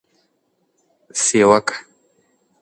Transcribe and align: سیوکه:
سیوکه: 1.23 1.75